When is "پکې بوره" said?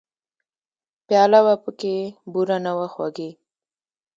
1.63-2.57